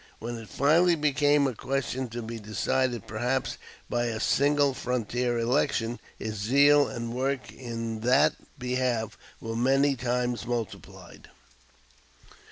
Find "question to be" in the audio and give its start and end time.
1.53-2.39